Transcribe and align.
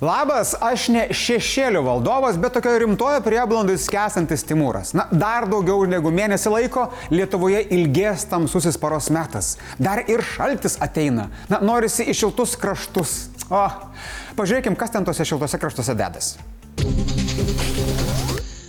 Labas, 0.00 0.52
aš 0.60 0.90
ne 0.92 1.02
šešėlių 1.16 1.80
valdovas, 1.86 2.36
bet 2.36 2.52
tokio 2.58 2.74
rimtojo 2.82 3.22
prieblandui 3.24 3.78
skęsantis 3.80 4.44
Timūras. 4.44 4.92
Na, 4.96 5.06
dar 5.08 5.46
daugiau 5.48 5.86
negu 5.88 6.12
mėnesį 6.12 6.52
laiko 6.52 6.90
Lietuvoje 7.08 7.62
ilgės 7.72 8.26
tamsusis 8.28 8.76
paros 8.80 9.08
metas. 9.14 9.54
Dar 9.80 10.02
ir 10.04 10.20
šaltis 10.20 10.76
ateina. 10.84 11.30
Na, 11.48 11.62
norisi 11.64 12.04
į 12.04 12.16
šiltus 12.20 12.58
kraštus. 12.60 13.14
O, 13.48 13.62
pažiūrėkim, 14.36 14.76
kas 14.76 14.92
ten 14.92 15.06
tose 15.08 15.24
šiltose 15.24 15.60
kraštuose 15.62 15.96
dedas. 15.96 16.34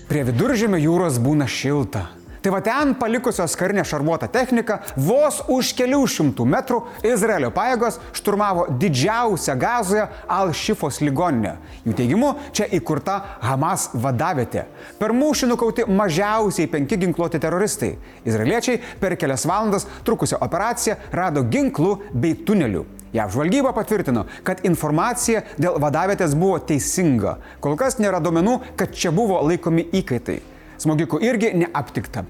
Prie 0.07 0.23
viduržėmio 0.29 0.79
jūros 0.79 1.19
būna 1.19 1.49
šilta. 1.51 2.07
Tai 2.41 2.51
va 2.53 2.61
ten 2.61 2.93
palikusios 2.99 3.55
karinę 3.57 3.83
šarvuotą 3.87 4.29
techniką 4.31 4.77
vos 4.97 5.39
už 5.51 5.71
kelių 5.77 6.01
šimtų 6.13 6.45
metrų 6.47 6.81
Izraelio 7.07 7.49
pajėgos 7.55 7.99
šturmavo 8.17 8.67
didžiausią 8.81 9.55
gazoje 9.59 10.05
Al-Šifos 10.37 11.01
ligoninę. 11.01 11.55
Jų 11.85 11.95
teigimu, 11.97 12.33
čia 12.53 12.67
įkurta 12.77 13.17
Hamas 13.41 13.89
vadavietė. 13.93 14.67
Per 14.99 15.13
mūšį 15.17 15.49
nukauti 15.53 15.87
mažiausiai 15.89 16.69
penki 16.71 16.99
ginkluoti 17.01 17.41
teroristai. 17.41 17.95
Izraeliečiai 18.27 18.81
per 19.01 19.17
kelias 19.17 19.47
valandas 19.49 19.87
trukusią 20.05 20.41
operaciją 20.45 20.97
rado 21.11 21.45
ginklų 21.47 21.97
bei 22.13 22.37
tunelių. 22.45 22.85
JAV 23.15 23.31
žvalgyba 23.33 23.71
patvirtino, 23.73 24.25
kad 24.43 24.61
informacija 24.67 25.41
dėl 25.57 25.79
vadavietės 25.81 26.35
buvo 26.37 26.59
teisinga. 26.59 27.37
Kol 27.63 27.77
kas 27.79 27.97
nėra 28.03 28.19
duomenų, 28.21 28.59
kad 28.77 28.93
čia 28.93 29.13
buvo 29.15 29.39
laikomi 29.47 29.87
įkaitai. 29.95 30.41
Smogikų 30.77 31.21
irgi 31.25 31.53
neaptikta. 31.57 32.25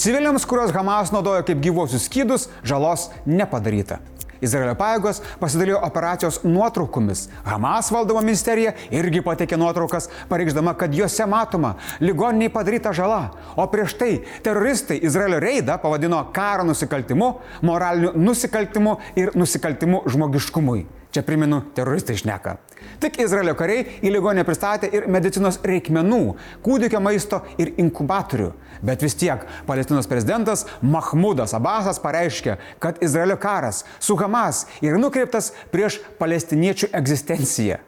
Civiliams, 0.00 0.46
kuriuos 0.48 0.70
Hamas 0.72 1.10
naudojo 1.12 1.42
kaip 1.44 1.58
gyvosius 1.60 2.06
skydus, 2.08 2.46
žalos 2.64 3.10
nepadaryta. 3.28 3.98
Izraelio 4.40 4.72
pajėgos 4.78 5.20
pasidalijo 5.40 5.80
operacijos 5.84 6.38
nuotraukomis. 6.44 7.26
Hamas 7.44 7.90
valdoma 7.92 8.22
ministerija 8.24 8.72
irgi 8.96 9.20
pateikė 9.24 9.58
nuotraukas, 9.60 10.08
pareikšdama, 10.30 10.72
kad 10.80 10.94
juose 10.96 11.26
matoma 11.28 11.74
ligoniniai 12.00 12.52
padaryta 12.54 12.94
žala. 12.96 13.20
O 13.60 13.66
prieš 13.68 13.98
tai 14.00 14.14
teroristai 14.44 15.00
Izraelio 15.04 15.42
reidą 15.44 15.76
pavadino 15.82 16.22
karo 16.32 16.64
nusikaltimu, 16.70 17.34
moraliniu 17.60 18.14
nusikaltimu 18.16 18.96
ir 19.20 19.36
nusikaltimu 19.36 20.06
žmogiškumui. 20.08 20.86
Čia 21.10 21.24
primenu, 21.26 21.62
teroristai 21.74 22.14
išneka. 22.14 22.54
Tik 23.02 23.16
Izraelio 23.24 23.56
kariai 23.58 23.98
į 24.04 24.12
ligonę 24.14 24.44
pristatė 24.46 24.86
ir 24.94 25.08
medicinos 25.10 25.58
reikmenų, 25.66 26.20
kūdikio 26.62 27.00
maisto 27.02 27.40
ir 27.58 27.72
inkubatorių. 27.82 28.52
Bet 28.86 29.02
vis 29.02 29.18
tiek 29.18 29.42
Palestinos 29.66 30.06
prezidentas 30.08 30.66
Mahmudas 30.80 31.56
Abbasas 31.58 31.98
pareiškė, 32.02 32.56
kad 32.78 33.02
Izraelio 33.02 33.36
karas 33.42 33.82
su 33.98 34.14
Hamas 34.20 34.66
yra 34.80 35.02
nukreiptas 35.02 35.50
prieš 35.74 35.98
palestiniečių 36.20 36.92
egzistenciją. 36.94 37.80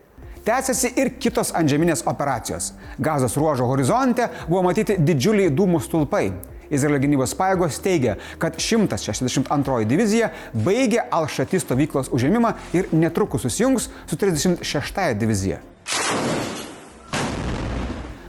Tęsiasi 0.43 0.91
ir 0.99 1.13
kitos 1.23 1.53
antžeminės 1.55 2.03
operacijos. 2.11 2.73
Gazos 2.99 3.39
ruožo 3.39 3.69
horizonte 3.71 4.27
buvo 4.49 4.65
matyti 4.67 4.99
didžiuliai 4.99 5.53
dūmų 5.55 5.79
stulpai. 5.85 6.33
Izraelio 6.73 7.03
gynybos 7.05 7.37
pajėgos 7.39 7.81
teigia, 7.85 8.17
kad 8.43 8.59
162 8.61 9.85
divizija 9.89 10.33
baigė 10.55 11.05
Al-Shati 11.13 11.61
stovyklos 11.63 12.11
užėmimą 12.15 12.55
ir 12.77 12.89
netrukus 12.97 13.47
susijungs 13.47 13.91
su 14.07 14.19
36 14.19 15.15
divizija. 15.21 15.61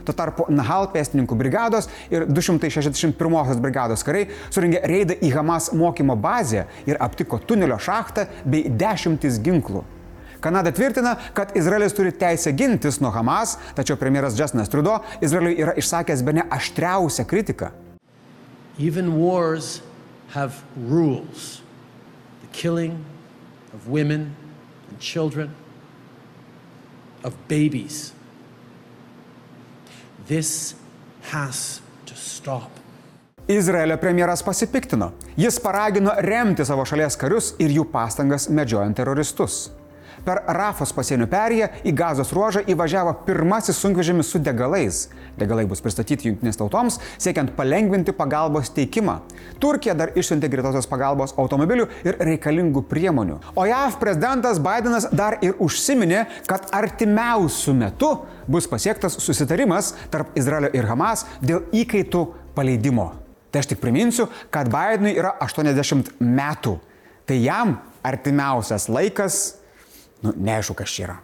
Tuo 0.04 0.12
tarpu 0.12 0.44
Nahal 0.52 0.90
pėstininkų 0.92 1.36
brigados 1.40 1.88
ir 2.12 2.26
261 2.28 3.60
brigados 3.64 4.04
kariai 4.04 4.28
suringė 4.52 4.82
reidą 4.84 5.16
į 5.16 5.32
Hamas 5.38 5.70
mokymo 5.72 6.16
bazę 6.20 6.66
ir 6.88 7.00
aptiko 7.00 7.40
tunelio 7.40 7.78
šachtą 7.80 8.26
bei 8.44 8.68
dešimtis 8.68 9.40
ginklų. 9.44 9.84
Kanada 10.44 10.74
tvirtina, 10.76 11.14
kad 11.32 11.54
Izraelis 11.56 11.96
turi 11.96 12.12
teisę 12.12 12.52
gintis 12.52 13.00
nuo 13.00 13.08
Hamas, 13.14 13.56
tačiau 13.78 13.96
premjeras 13.96 14.36
Justinas 14.36 14.68
Trudeau 14.68 15.00
Izraeliui 15.24 15.56
yra 15.64 15.72
išsakęs 15.80 16.20
be 16.20 16.36
ne 16.36 16.44
aštriausią 16.52 17.24
kritiką. 17.24 17.72
Even 18.78 19.16
wars 19.16 19.80
have 20.30 20.62
rules. 20.76 21.62
The 22.40 22.48
killing 22.52 23.04
of 23.72 23.88
women 23.88 24.34
and 24.90 25.00
children, 25.00 25.54
of 27.22 27.34
babies. 27.48 28.12
This 30.26 30.74
has 31.22 31.80
to 32.06 32.14
stop. 32.16 32.70
Izraelio 33.46 33.96
premjeras 33.96 34.42
pasipiktino. 34.42 35.12
Jis 35.36 35.60
paragino 35.60 36.14
remti 36.18 36.64
savo 36.64 36.84
šalies 36.88 37.18
karius 37.20 37.52
ir 37.60 37.74
jų 37.76 37.84
pastangas 37.92 38.48
medžiojant 38.48 38.96
teroristus. 38.96 39.68
Per 40.24 40.40
Rafos 40.56 40.92
pasienio 40.94 41.26
perėją 41.30 41.70
į 41.84 41.92
gazos 41.96 42.32
ruožą 42.36 42.62
įvažiavo 42.70 43.16
pirmasis 43.26 43.80
sunkvežimis 43.82 44.30
su 44.30 44.38
degalais. 44.38 45.08
Degalai 45.38 45.64
bus 45.66 45.82
pristatyti 45.82 46.28
jungtinės 46.30 46.60
tautoms, 46.60 47.00
siekiant 47.18 47.50
palengvinti 47.56 48.14
pagalbos 48.14 48.70
teikimą. 48.76 49.18
Turkija 49.62 49.96
dar 49.98 50.14
išsiuntė 50.14 50.50
greitosios 50.52 50.88
pagalbos 50.90 51.34
automobilių 51.40 51.88
ir 52.06 52.20
reikalingų 52.30 52.84
priemonių. 52.90 53.40
O 53.58 53.66
JAV 53.66 53.98
prezidentas 54.02 54.62
Bidenas 54.62 55.08
dar 55.12 55.40
ir 55.42 55.58
užsiminė, 55.62 56.24
kad 56.46 56.70
artimiausių 56.74 57.74
metų 57.82 58.14
bus 58.46 58.70
pasiektas 58.70 59.18
susitarimas 59.18 59.94
tarp 60.12 60.38
Izraelio 60.38 60.70
ir 60.76 60.86
Hamas 60.88 61.26
dėl 61.42 61.66
įkaitų 61.74 62.26
paleidimo. 62.54 63.10
Tai 63.50 63.62
aš 63.62 63.70
tik 63.70 63.78
priminsiu, 63.78 64.26
kad 64.50 64.66
Bidenui 64.70 65.14
yra 65.14 65.36
80 65.42 66.16
metų. 66.18 66.78
Tai 67.24 67.36
jam 67.38 67.76
artimiausias 68.04 68.88
laikas 68.90 69.36
Nu, 70.24 70.32
neaišku, 70.36 70.74
kas 70.78 70.88
čia 70.88 71.04
yra. 71.08 71.16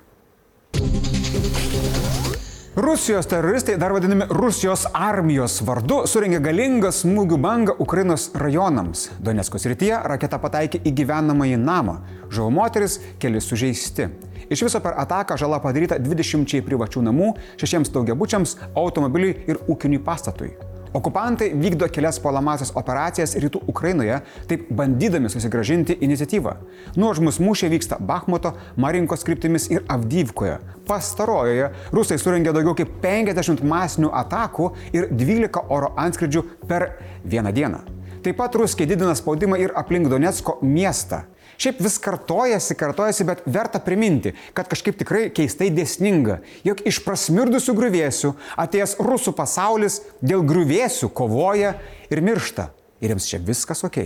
Rusijos 2.81 3.27
teroristai, 3.27 3.75
dar 3.77 3.93
vadinami 3.93 4.29
Rusijos 4.31 4.85
armijos 4.95 5.59
vardu, 5.67 6.05
suringė 6.07 6.39
galingą 6.45 6.93
smūgių 6.95 7.39
bangą 7.43 7.75
Ukrainos 7.83 8.29
rajonams. 8.39 9.09
Donetsko 9.19 9.59
srityje 9.59 9.99
raketa 10.13 10.39
pataikė 10.41 10.83
į 10.87 10.95
gyvenamąjį 11.03 11.59
namą. 11.65 11.99
Žuvo 12.31 12.53
moteris, 12.61 13.01
keli 13.21 13.43
sužeisti. 13.43 14.07
Iš 14.51 14.65
viso 14.69 14.81
per 14.85 14.97
ataką 15.03 15.37
žala 15.41 15.59
padaryta 15.65 15.99
20 15.99 16.61
privačių 16.67 17.05
namų, 17.11 17.35
šešiems 17.61 17.93
daugiabučiams, 17.97 18.59
automobiliui 18.79 19.39
ir 19.51 19.65
ūkiniui 19.67 20.05
pastatui. 20.07 20.55
Okupantai 20.93 21.53
vykdo 21.55 21.87
kelias 21.95 22.17
puolamasias 22.19 22.73
operacijas 22.75 23.37
rytų 23.39 23.61
Ukrainoje, 23.71 24.17
taip 24.51 24.67
bandydami 24.75 25.31
susigražinti 25.31 25.95
iniciatyvą. 26.03 26.57
Nuožmus 26.99 27.39
mūšiai 27.39 27.71
vyksta 27.71 28.01
Bakhmuto, 28.03 28.57
Marinkos 28.75 29.23
kryptimis 29.23 29.69
ir 29.71 29.85
Avdyvkoje. 29.87 30.59
Pastarojoje 30.91 31.71
rusai 31.95 32.19
surengė 32.19 32.51
daugiau 32.57 32.75
kaip 32.75 32.99
50 33.05 33.63
masinių 33.63 34.11
atakų 34.25 34.73
ir 34.91 35.07
12 35.15 35.63
oro 35.71 35.95
antskridžių 35.95 36.43
per 36.67 36.91
vieną 37.23 37.55
dieną. 37.55 37.85
Taip 38.27 38.37
pat 38.43 38.59
ruskiai 38.59 38.91
didina 38.91 39.15
spaudimą 39.15 39.63
ir 39.63 39.71
aplink 39.79 40.11
Donetsko 40.11 40.59
miestą. 40.61 41.23
Šiaip 41.61 41.81
vis 41.85 41.99
kartojasi, 42.01 42.75
kartojasi, 42.81 43.25
bet 43.29 43.43
verta 43.45 43.83
priminti, 43.85 44.33
kad 44.57 44.69
kažkaip 44.71 44.97
tikrai 44.97 45.27
keistai 45.37 45.69
dėsninga, 45.77 46.39
jog 46.65 46.81
iš 46.89 47.03
prasmirdusių 47.05 47.75
grįvėsių 47.77 48.31
atėjęs 48.65 48.95
rusų 49.05 49.35
pasaulis 49.37 49.99
dėl 50.25 50.41
grįvėsių 50.49 51.11
kovoja 51.13 51.75
ir 52.09 52.23
miršta. 52.25 52.71
Ir 53.05 53.13
jiems 53.13 53.29
čia 53.29 53.41
viskas 53.45 53.85
ok. 53.85 54.01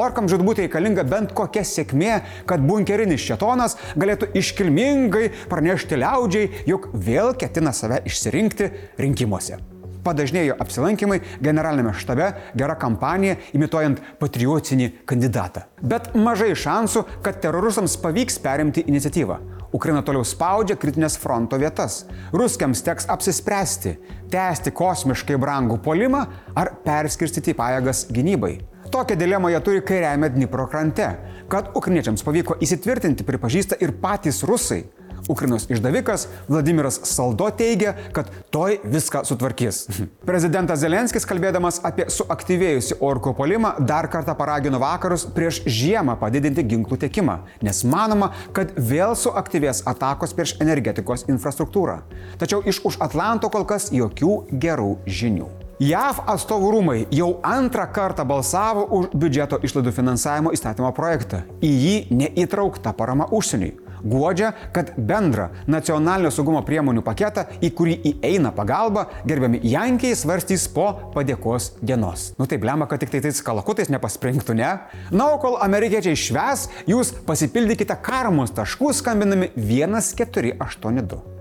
Orkam 0.00 0.28
žudbūt 0.30 0.62
reikalinga 0.62 1.04
bent 1.04 1.34
kokia 1.36 1.66
sėkmė, 1.68 2.14
kad 2.48 2.64
bunkerinis 2.64 3.20
šetonas 3.26 3.76
galėtų 4.00 4.30
iškilmingai 4.40 5.26
pranešti 5.52 6.00
liaudžiai, 6.00 6.48
jog 6.70 6.88
vėl 6.94 7.34
ketina 7.36 7.74
save 7.76 8.00
išsirinkti 8.08 8.70
rinkimuose 9.02 9.60
padažnėjo 10.04 10.56
apsilankimai 10.62 11.20
generalinėme 11.42 11.94
štabe, 11.96 12.32
gera 12.56 12.76
kampanija 12.80 13.38
imituojant 13.56 14.02
patriotinį 14.20 14.90
kandidatą. 15.08 15.66
Bet 15.82 16.12
mažai 16.14 16.52
šansų, 16.54 17.06
kad 17.24 17.40
teroristams 17.42 17.96
pavyks 18.00 18.38
perimti 18.42 18.84
iniciatyvą. 18.86 19.40
Ukraina 19.72 20.02
toliau 20.02 20.24
spaudžia 20.26 20.74
kritinės 20.74 21.14
fronto 21.22 21.58
vietas. 21.60 22.02
Ruskiams 22.34 22.82
teks 22.82 23.06
apsispręsti- 23.06 23.96
tęsti 24.34 24.72
kosmiškai 24.74 25.38
brangų 25.38 25.78
polimą 25.78 26.26
ar 26.56 26.74
perskirstyti 26.84 27.54
pajėgas 27.54 28.08
gynybai. 28.10 28.58
Tokią 28.90 29.16
dilemą 29.16 29.48
jie 29.48 29.60
turi 29.60 29.82
kairiajame 29.82 30.30
Dnipro 30.30 30.66
krante. 30.66 31.16
Kad 31.48 31.70
ukriniečiams 31.74 32.22
pavyko 32.22 32.56
įsitvirtinti, 32.58 33.22
pripažįsta 33.22 33.76
ir 33.80 33.92
patys 33.92 34.42
rusai. 34.42 34.84
Ukrainos 35.30 35.68
išdavikas 35.70 36.26
Vladimiras 36.48 37.00
Saldo 37.08 37.48
teigia, 37.54 37.94
kad 38.12 38.30
toj 38.50 38.80
viską 38.84 39.22
sutvarkys. 39.28 39.84
Prezidentas 40.30 40.82
Zelenskis, 40.82 41.26
kalbėdamas 41.28 41.80
apie 41.86 42.08
suaktyvėjusi 42.10 42.98
orko 43.04 43.34
polimą, 43.38 43.76
dar 43.86 44.10
kartą 44.10 44.34
paragino 44.38 44.80
vakarus 44.82 45.26
prieš 45.36 45.62
žiemą 45.66 46.18
padidinti 46.20 46.66
ginklų 46.74 47.00
tiekimą, 47.04 47.40
nes 47.66 47.84
manoma, 47.86 48.32
kad 48.56 48.74
vėl 48.76 49.16
suaktyvės 49.18 49.84
atakos 49.90 50.34
prieš 50.36 50.56
energetikos 50.62 51.26
infrastruktūrą. 51.30 52.00
Tačiau 52.42 52.64
iš 52.66 52.82
už 52.90 53.00
Atlanto 53.04 53.50
kol 53.52 53.66
kas 53.68 53.90
jokių 53.94 54.36
gerų 54.50 54.94
žinių. 55.06 55.50
JAV 55.80 56.18
atstovų 56.28 56.70
rūmai 56.74 56.96
jau 57.16 57.30
antrą 57.46 57.86
kartą 57.88 58.26
balsavo 58.28 58.82
už 58.98 59.14
biudžeto 59.16 59.56
išlaidų 59.64 59.94
finansavimo 59.96 60.52
įstatymo 60.52 60.90
projektą. 60.92 61.40
Į 61.64 61.70
jį 61.70 61.94
neįtraukta 62.18 62.92
parama 62.98 63.30
užsieniui 63.32 63.78
guodžia, 64.02 64.52
kad 64.74 64.92
bendrą 64.96 65.48
nacionalinio 65.70 66.30
saugumo 66.34 66.62
priemonių 66.66 67.02
paketą, 67.06 67.46
į 67.62 67.70
kurį 67.76 67.96
įeina 68.12 68.52
pagalba, 68.56 69.06
gerbiami 69.28 69.60
Jankiai 69.70 70.16
svarstys 70.18 70.68
po 70.72 70.92
padėkos 71.14 71.72
dienos. 71.82 72.32
Nu 72.38 72.46
tai 72.50 72.58
blema, 72.62 72.86
kad 72.90 73.00
tik 73.02 73.10
tai 73.14 73.20
tais 73.24 73.42
kalakutais 73.44 73.90
nepaspringtų, 73.92 74.54
ne? 74.58 74.72
Na, 75.10 75.24
o 75.34 75.38
kol 75.42 75.58
amerikiečiai 75.62 76.16
šves, 76.18 76.68
jūs 76.90 77.12
pasipildykite 77.26 77.96
karmus 78.04 78.50
taškus 78.56 79.02
skambinami 79.04 79.52
1482. 79.56 81.40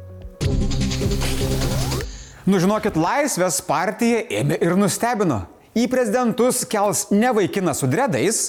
Nu 2.50 2.58
žinokit, 2.58 2.96
Laisvės 2.98 3.60
partija 3.62 4.24
ėmė 4.40 4.58
ir 4.64 4.74
nustebino. 4.80 5.44
Į 5.78 5.84
prezidentus 5.92 6.64
kels 6.66 7.06
ne 7.14 7.30
vaikinas 7.36 7.84
su 7.84 7.90
dredais. 7.92 8.40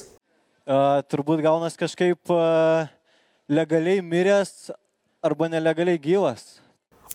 Uh, 0.64 1.02
turbūt 1.10 1.42
gaunas 1.44 1.76
kažkaip 1.76 2.32
uh, 2.32 2.88
legaliai 3.50 4.02
miręs 4.02 4.70
arba 5.23 5.49
nelegaliai 5.49 5.99
gyvas. 5.99 6.61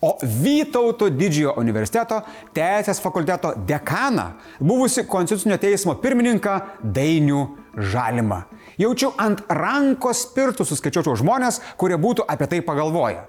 O 0.04 0.12
Vytauto 0.20 1.08
didžiojo 1.08 1.54
universiteto 1.56 2.18
teisės 2.54 3.00
fakulteto 3.00 3.54
dekaną, 3.68 4.26
buvusi 4.60 5.06
Konstitucinio 5.08 5.56
teismo 5.56 5.94
pirmininką 6.02 6.56
Dainių 6.84 7.44
Žalimą. 7.92 8.42
Jaučiu 8.76 9.14
ant 9.16 9.40
rankos 9.48 10.26
pirštų 10.36 10.66
suskaičiuočiau 10.68 11.16
žmonės, 11.22 11.62
kurie 11.80 11.96
būtų 11.96 12.28
apie 12.28 12.50
tai 12.52 12.60
pagalvoję. 12.66 13.24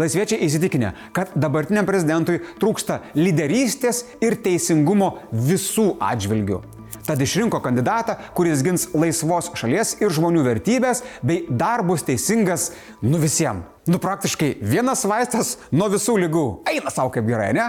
Laisviečiai 0.00 0.44
įsitikinę, 0.44 0.92
kad 1.16 1.32
dabartiniam 1.40 1.88
prezidentui 1.88 2.42
trūksta 2.60 3.00
lyderystės 3.16 4.04
ir 4.20 4.36
teisingumo 4.44 5.14
visų 5.32 5.94
atžvilgių. 6.04 6.60
Tad 7.06 7.20
išrinko 7.22 7.60
kandidatą, 7.64 8.16
kuris 8.36 8.62
gins 8.64 8.88
laisvos 8.94 9.50
šalies 9.58 9.96
ir 10.02 10.12
žmonių 10.12 10.44
vertybės, 10.46 11.02
bei 11.22 11.44
dar 11.48 11.84
bus 11.86 12.04
teisingas 12.06 12.70
nu 13.02 13.20
visiems. 13.22 13.66
Nu 13.90 13.98
praktiškai 13.98 14.58
vienas 14.60 15.02
vaistas 15.08 15.56
nuo 15.72 15.88
visų 15.90 16.18
lygų. 16.22 16.44
Eina 16.70 16.92
savo 16.92 17.10
kaip 17.10 17.26
gerai, 17.26 17.50
ne? 17.56 17.64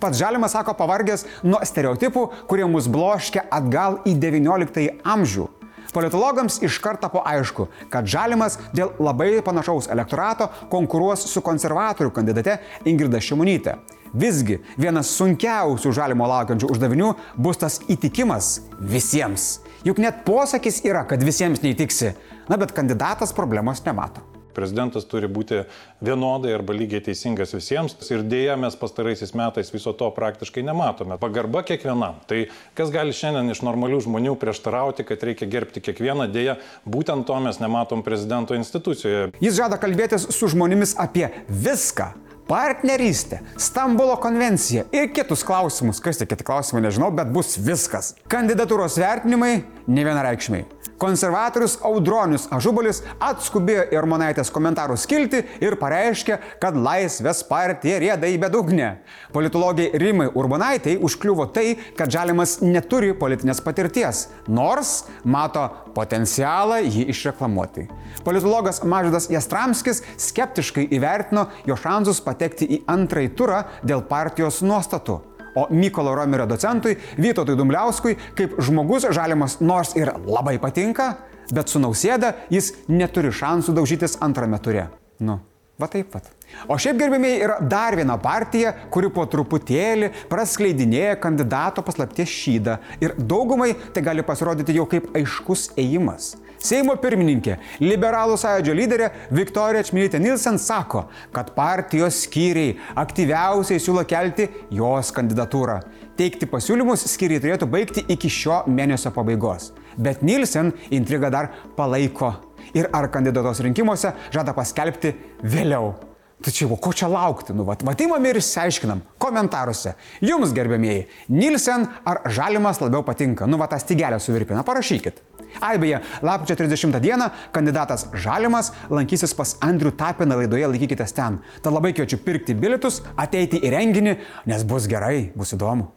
Pats 0.00 0.18
Žalimas 0.18 0.56
sako 0.56 0.72
pavargęs 0.74 1.26
nuo 1.44 1.60
stereotipų, 1.62 2.24
kurie 2.48 2.64
mus 2.66 2.88
bloškia 2.90 3.44
atgal 3.52 4.00
į 4.08 4.16
XIX 4.16 4.96
amžių. 5.04 5.46
Politologams 5.92 6.60
iš 6.62 6.78
karto 6.78 7.10
po 7.12 7.22
aišku, 7.26 7.66
kad 7.92 8.08
Žalimas 8.08 8.58
dėl 8.72 8.94
labai 9.02 9.42
panašaus 9.44 9.90
elektorato 9.90 10.48
konkuruos 10.72 11.26
su 11.28 11.42
konservatorių 11.44 12.12
kandidate 12.14 12.60
Ingrida 12.88 13.20
Šimonytė. 13.20 13.76
Visgi 14.12 14.58
vienas 14.80 15.12
sunkiausių 15.14 15.92
žalimo 15.94 16.26
laukiančių 16.30 16.70
uždavinių 16.74 17.12
bus 17.38 17.60
tas 17.62 17.78
įtikimas 17.90 18.58
visiems. 18.80 19.60
Juk 19.86 20.00
net 20.02 20.24
posakis 20.26 20.82
yra, 20.84 21.06
kad 21.08 21.22
visiems 21.24 21.62
neįtiksi, 21.64 22.12
na 22.50 22.58
bet 22.60 22.74
kandidatas 22.76 23.32
problemos 23.36 23.84
nemato. 23.86 24.24
Prezidentas 24.50 25.06
turi 25.06 25.28
būti 25.30 25.62
vienodai 26.02 26.52
arba 26.56 26.74
lygiai 26.74 27.04
teisingas 27.06 27.54
visiems 27.54 27.94
ir 28.10 28.24
dėja 28.26 28.56
mes 28.60 28.74
pastaraisiais 28.76 29.32
metais 29.38 29.70
viso 29.72 29.92
to 29.96 30.08
praktiškai 30.16 30.64
nematome. 30.66 31.18
Pagarba 31.22 31.62
kiekvienam. 31.66 32.18
Tai 32.26 32.42
kas 32.78 32.90
gali 32.90 33.14
šiandien 33.16 33.52
iš 33.54 33.62
normalių 33.66 34.02
žmonių 34.08 34.34
prieštarauti, 34.40 35.06
kad 35.06 35.22
reikia 35.26 35.48
gerbti 35.50 35.84
kiekvieną, 35.86 36.26
dėja 36.34 36.58
būtent 36.82 37.28
to 37.30 37.38
mes 37.44 37.62
nematom 37.62 38.02
prezidento 38.06 38.58
institucijoje. 38.58 39.30
Jis 39.40 39.56
žada 39.56 39.78
kalbėtis 39.80 40.26
su 40.34 40.50
žmonėmis 40.50 40.96
apie 40.98 41.30
viską 41.46 42.10
partnerystė, 42.50 43.40
Stambulo 43.60 44.16
konvencija 44.22 44.86
ir 44.94 45.10
kitus 45.14 45.44
klausimus. 45.46 46.02
Kas 46.02 46.18
tie 46.18 46.26
kiti 46.26 46.46
klausimai, 46.46 46.82
nežinau, 46.88 47.12
bet 47.14 47.30
bus 47.30 47.54
viskas. 47.62 48.14
Kandidatūros 48.30 48.98
vertinimai 48.98 49.60
ne 49.86 50.06
vienareikšmiai. 50.06 50.66
Konservatorius 51.00 51.78
Audronius 51.86 52.44
Ažubalis 52.52 52.98
atskubėjo 53.24 53.86
į 53.88 53.96
Armonaitės 54.02 54.50
komentarų 54.52 54.98
skilti 55.00 55.38
ir 55.64 55.78
pareiškė, 55.80 56.36
kad 56.60 56.76
Laisvės 56.76 57.40
partija 57.48 58.02
rėda 58.02 58.28
į 58.28 58.36
bedugnę. 58.42 58.90
Politologiai 59.32 59.96
Rimai 60.02 60.28
Urbanaitei 60.36 60.98
užkliuvo 61.00 61.46
tai, 61.54 61.78
kad 61.96 62.12
Žalimas 62.12 62.58
neturi 62.60 63.14
politinės 63.16 63.62
patirties, 63.64 64.26
nors 64.44 65.06
mato 65.24 65.70
potencialą 65.94 66.80
jį 66.84 67.06
išreklamuoti. 67.12 67.86
Politologas 68.24 68.82
Mažydas 68.84 69.30
Jastramskis 69.32 70.02
skeptiškai 70.20 70.86
įvertino 70.96 71.48
jo 71.68 71.76
šansus 71.78 72.22
patekti 72.24 72.68
į 72.76 72.82
antrąjį 72.90 73.34
turą 73.38 73.64
dėl 73.82 74.04
partijos 74.08 74.62
nuostatų. 74.66 75.20
O 75.58 75.66
Mykolo 75.74 76.14
Romerio 76.14 76.46
docentui 76.46 76.94
Vytautui 77.18 77.56
Dumbliauskui 77.58 78.16
kaip 78.38 78.54
žmogus 78.62 79.08
žalimas 79.10 79.58
nors 79.60 79.96
ir 79.98 80.12
labai 80.26 80.60
patinka, 80.62 81.16
bet 81.50 81.68
su 81.68 81.82
nausėda 81.82 82.36
jis 82.54 82.72
neturi 82.88 83.34
šansų 83.34 83.74
daužytis 83.74 84.20
antrame 84.22 84.60
ture. 84.62 84.86
Nu, 85.18 85.40
va 85.80 85.88
taip 85.90 86.12
pat. 86.12 86.28
O 86.68 86.76
šiaip 86.80 86.98
gerbėmiai 87.00 87.40
yra 87.44 87.56
dar 87.62 87.96
viena 87.98 88.18
partija, 88.20 88.74
kuri 88.92 89.10
po 89.14 89.24
truputėlį 89.30 90.10
praskleidinėja 90.30 91.16
kandidato 91.22 91.84
paslapties 91.86 92.30
šydą 92.30 92.78
ir 93.02 93.16
daugumai 93.18 93.72
tai 93.94 94.04
gali 94.06 94.26
pasirodyti 94.26 94.76
jau 94.76 94.86
kaip 94.90 95.10
aiškus 95.16 95.70
ėjimas. 95.80 96.34
Seimo 96.60 96.92
pirmininkė, 97.00 97.54
liberalų 97.80 98.34
sąjūdžio 98.36 98.74
lyderė 98.76 99.06
Viktorija 99.32 99.80
Čmilytė 99.88 100.18
Nilsen 100.20 100.58
sako, 100.60 101.06
kad 101.32 101.54
partijos 101.56 102.18
skyriai 102.26 102.74
aktyviausiai 103.00 103.80
siūlo 103.80 104.04
kelti 104.04 104.50
jos 104.76 105.08
kandidatūrą. 105.16 105.78
Teikti 106.20 106.44
pasiūlymus 106.52 107.06
skyriai 107.08 107.40
turėtų 107.40 107.70
baigti 107.72 108.04
iki 108.12 108.28
šio 108.28 108.60
mėnesio 108.68 109.08
pabaigos. 109.16 109.70
Bet 109.96 110.20
Nilsen 110.20 110.74
intrigą 110.92 111.32
dar 111.32 111.48
palaiko. 111.78 112.34
Ir 112.74 112.90
ar 112.92 113.10
kandidatos 113.12 113.62
rinkimuose 113.64 114.14
žada 114.34 114.54
paskelbti 114.56 115.14
vėliau. 115.42 115.94
Tačiau, 116.40 116.72
ko 116.80 116.92
čia 116.96 117.08
laukti? 117.10 117.52
Nu, 117.52 117.66
vat, 117.68 117.82
matimam 117.84 118.24
ir 118.24 118.38
išsiaiškinam 118.40 119.02
komentaruose. 119.20 119.92
Jums, 120.24 120.54
gerbėmieji, 120.56 121.02
Nilsen 121.36 121.84
ar 122.08 122.22
Žalimas 122.32 122.80
labiau 122.80 123.04
patinka? 123.04 123.44
Nu, 123.44 123.58
va, 123.60 123.68
tą 123.68 123.76
stygelę 123.82 124.16
suvirpina, 124.24 124.64
parašykit. 124.64 125.20
Ai 125.60 125.76
beje, 125.82 126.00
lapkričio 126.24 126.56
30 126.62 126.96
dieną 127.04 127.28
kandidatas 127.52 128.06
Žalimas 128.16 128.72
lankysis 128.88 129.36
pas 129.36 129.56
Andrių 129.66 129.92
Tapiną 130.00 130.40
laidoje 130.40 130.72
Laikykitės 130.72 131.12
ten. 131.12 131.42
Tad 131.60 131.76
labai 131.76 131.92
kviečiu 131.92 132.22
pirkti 132.24 132.56
bilietus, 132.56 133.02
ateiti 133.20 133.60
į 133.60 133.76
renginį, 133.76 134.20
nes 134.48 134.64
bus 134.64 134.88
gerai, 134.88 135.28
bus 135.36 135.52
įdomu. 135.58 135.90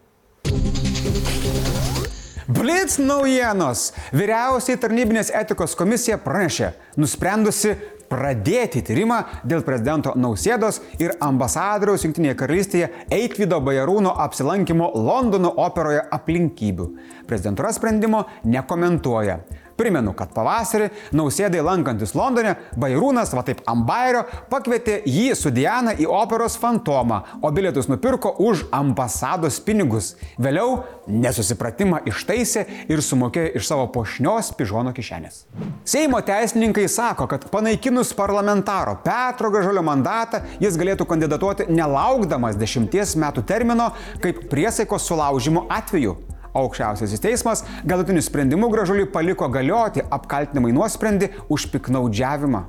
Blitz 2.47 2.97
naujienos. 2.99 3.93
Vyriausiai 4.11 4.75
tarnybinės 4.81 5.29
etikos 5.31 5.77
komisija 5.79 6.17
pranešė, 6.19 6.73
nusprendusi 6.99 7.71
pradėti 8.11 8.81
tyrimą 8.83 9.21
dėl 9.47 9.63
prezidento 9.63 10.11
Nausėdos 10.19 10.81
ir 10.99 11.15
ambasadoriaus 11.23 12.03
Junktinėje 12.03 12.35
karalystėje 12.41 12.89
Eikvido 13.15 13.61
Bajarūno 13.63 14.11
apsilankimo 14.25 14.91
Londono 14.93 15.53
operoje 15.63 16.03
aplinkybių. 16.13 16.89
Prezidentūra 17.29 17.71
sprendimo 17.73 18.25
nekomentuoja. 18.43 19.39
Primenu, 19.79 20.13
kad 20.17 20.33
pavasarį 20.35 20.89
nausėdai 21.17 21.63
lankantis 21.65 22.13
Londone, 22.17 22.55
Bairūnas, 22.79 23.33
va 23.33 23.41
taip 23.47 23.63
Ambairio, 23.69 24.23
pakvietė 24.51 24.99
jį 25.09 25.33
su 25.37 25.49
Diana 25.53 25.95
į 25.97 26.05
operos 26.09 26.57
fantomą, 26.61 27.21
o 27.41 27.51
bilietus 27.53 27.89
nupirko 27.89 28.35
už 28.43 28.67
ambasados 28.73 29.57
pinigus. 29.65 30.13
Vėliau 30.37 30.83
nesusipratimą 31.07 32.03
ištaisė 32.09 32.65
ir 32.91 33.01
sumokėjo 33.03 33.55
iš 33.59 33.69
savo 33.71 33.87
pošnios 33.93 34.51
pižono 34.57 34.93
kišenės. 34.95 35.43
Seimo 35.89 36.21
teisininkai 36.23 36.85
sako, 36.91 37.27
kad 37.31 37.49
panaikinus 37.51 38.13
parlamentaro 38.17 38.95
Petro 39.03 39.51
Gražulio 39.53 39.83
mandatą, 39.85 40.43
jis 40.63 40.77
galėtų 40.79 41.07
kandidatuoti 41.09 41.67
nelaukdamas 41.73 42.59
dešimties 42.59 43.17
metų 43.19 43.43
termino 43.47 43.89
kaip 44.23 44.45
priesaikos 44.51 45.09
sulaužimo 45.09 45.67
atveju. 45.73 46.15
Aukščiausiasis 46.53 47.21
teismas 47.23 47.63
galutiniu 47.89 48.21
sprendimu 48.21 48.69
gražulį 48.69 49.07
paliko 49.13 49.49
galioti 49.49 50.03
apkaltinamai 50.13 50.73
nuosprendį 50.75 51.31
už 51.53 51.67
piknaudžiavimą. 51.73 52.63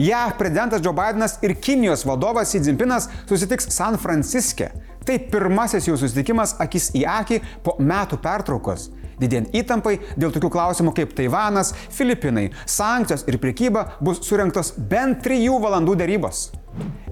JAV 0.00 0.36
prezidentas 0.38 0.84
Joe 0.84 0.92
Bidenas 0.96 1.38
ir 1.44 1.54
Kinijos 1.56 2.04
vadovas 2.04 2.52
Xi 2.52 2.60
Jinpingas 2.64 3.08
susitiks 3.28 3.68
San 3.72 3.98
Franciske. 4.00 4.70
Tai 5.04 5.16
pirmasis 5.32 5.88
jų 5.88 5.96
susitikimas 6.00 6.54
akis 6.60 6.90
į 6.96 7.06
akį 7.08 7.40
po 7.64 7.76
metų 7.80 8.20
pertraukos. 8.24 8.90
Didėjant 9.20 9.52
įtampai 9.56 9.98
dėl 10.16 10.32
tokių 10.32 10.48
klausimų 10.52 10.94
kaip 10.96 11.12
Taivanas, 11.16 11.74
Filipinai, 11.92 12.48
sankcijos 12.64 13.26
ir 13.28 13.36
priekyba 13.40 13.84
bus 14.00 14.22
surinktos 14.24 14.72
bent 14.76 15.20
trijų 15.24 15.60
valandų 15.60 15.98
dėrybos. 16.00 16.46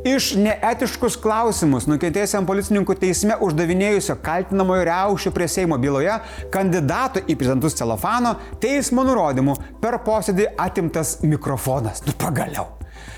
Iš 0.06 0.36
neetiškus 0.38 1.16
klausimus 1.18 1.88
nukentėjusiam 1.90 2.44
policininkų 2.46 2.94
teisme 3.02 3.34
uždavinėjusio 3.42 4.14
kaltinamojo 4.22 4.84
riaušių 4.86 5.32
prie 5.34 5.48
Seimo 5.50 5.74
byloje 5.82 6.14
kandidato 6.54 7.18
į 7.26 7.34
prezidentus 7.34 7.74
celofano 7.78 8.36
teismo 8.62 9.02
nurodymu 9.02 9.56
per 9.82 9.98
posėdį 10.06 10.52
atimtas 10.54 11.16
mikrofonas. 11.24 12.04
Nu 12.06 12.14
pagaliau. 12.14 12.68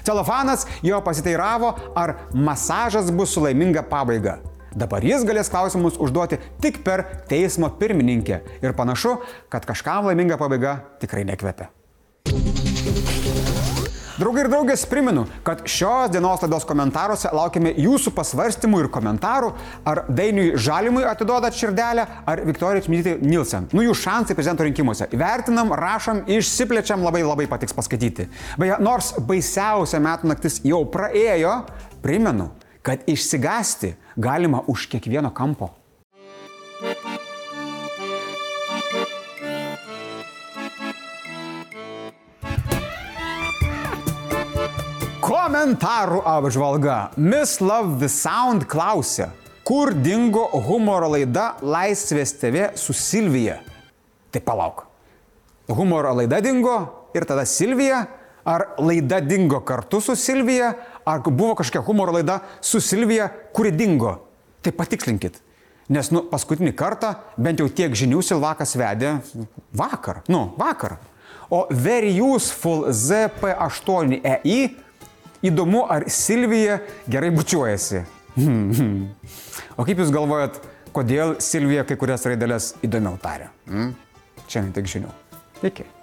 Celofanas 0.06 0.64
jo 0.86 1.02
pasiteiravo, 1.04 1.74
ar 2.00 2.14
masažas 2.32 3.10
bus 3.12 3.34
su 3.36 3.44
laiminga 3.44 3.84
pabaiga. 3.90 4.38
Dabar 4.72 5.04
jis 5.04 5.26
galės 5.28 5.50
klausimus 5.52 5.98
užduoti 6.00 6.38
tik 6.64 6.80
per 6.86 7.04
teismo 7.28 7.68
pirmininkę. 7.76 8.40
Ir 8.64 8.72
panašu, 8.78 9.18
kad 9.52 9.68
kažkam 9.68 10.08
laiminga 10.08 10.40
pabaiga 10.40 10.78
tikrai 11.02 11.26
nekvepia. 11.28 11.68
Draugai 14.20 14.42
ir 14.44 14.50
draugės 14.52 14.82
primenu, 14.84 15.22
kad 15.46 15.62
šios 15.64 16.10
dienos 16.12 16.42
laidos 16.44 16.66
komentaruose 16.68 17.30
laukiame 17.32 17.70
jūsų 17.80 18.10
pasvarstymų 18.12 18.82
ir 18.82 18.88
komentarų, 18.92 19.48
ar 19.88 20.02
Dainiui 20.12 20.58
Žalimui 20.60 21.06
atiduodat 21.08 21.56
širdelę, 21.56 22.04
ar 22.28 22.42
Viktorijai 22.44 22.84
Čmilytė 22.84 23.14
Nilsen. 23.24 23.70
Nu 23.72 23.86
jų 23.86 23.94
šansai 23.96 24.36
prezidento 24.36 24.66
rinkimuose. 24.68 25.08
Įvertinam, 25.16 25.72
rašom, 25.72 26.26
išsiplečiam, 26.36 27.00
labai 27.06 27.24
labai 27.24 27.48
patiks 27.48 27.72
paskaityti. 27.78 28.28
Beje, 28.60 28.76
nors 28.84 29.14
baisiausia 29.24 30.02
metų 30.04 30.34
naktis 30.34 30.60
jau 30.68 30.82
praėjo, 30.92 31.62
primenu, 32.04 32.50
kad 32.84 33.08
išsigasti 33.08 33.94
galima 34.20 34.66
už 34.68 34.90
kiekvieno 34.92 35.32
kampo. 35.32 35.72
Komentarų 45.50 46.20
apžvalga. 46.30 46.96
Miss 47.18 47.58
Love 47.58 47.96
the 47.98 48.06
Sound 48.06 48.68
klausia, 48.70 49.32
kur 49.66 49.90
dingo 49.90 50.44
humoro 50.62 51.08
laida 51.10 51.56
Laisvės 51.58 52.36
TV 52.38 52.68
su 52.78 52.94
Silvija? 52.94 53.56
Tai 54.30 54.38
palauk. 54.46 54.84
Humoro 55.74 56.12
laida 56.14 56.38
dingo 56.38 56.76
ir 57.18 57.26
tada 57.26 57.42
Silvija? 57.50 58.04
Ar 58.46 58.78
laida 58.78 59.18
dingo 59.18 59.58
kartu 59.66 59.98
su 59.98 60.14
Silvija? 60.14 60.68
Ar 61.02 61.26
buvo 61.26 61.56
kažkokia 61.58 61.82
humoro 61.82 62.14
laida 62.14 62.36
su 62.62 62.78
Silvija, 62.78 63.26
kuri 63.50 63.72
dingo? 63.74 64.12
Tai 64.62 64.70
patikslinkit. 64.78 65.40
Nes, 65.90 66.12
nu, 66.14 66.22
paskutinį 66.30 66.76
kartą 66.78 67.16
bent 67.34 67.58
jau 67.58 67.66
tiek 67.66 67.90
žinių 67.98 68.22
Silvakas 68.22 68.76
vedė 68.78 69.16
vakar. 69.74 70.22
Nu, 70.30 70.52
vakar. 70.62 71.00
O 71.50 71.64
Very 71.74 72.14
Useful 72.22 72.86
ZP8EI 72.94 74.89
Įdomu, 75.46 75.84
ar 75.88 76.04
Silvija 76.12 76.80
gerai 77.08 77.30
bučiuojasi. 77.32 78.02
o 79.78 79.86
kaip 79.88 80.02
Jūs 80.02 80.12
galvojat, 80.14 80.60
kodėl 80.96 81.38
Silvija 81.44 81.86
kai 81.88 81.96
kurias 82.00 82.26
raidelės 82.28 82.74
įdomiau 82.84 83.16
taria? 83.22 83.48
Hmm? 83.70 83.94
Šiandien 84.46 84.76
tik 84.76 84.92
žinių. 84.92 85.14
Iki. 85.64 85.99